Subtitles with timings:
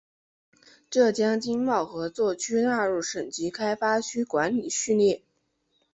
[0.89, 5.21] 浙台经贸合作区纳入省级开发区管理序列。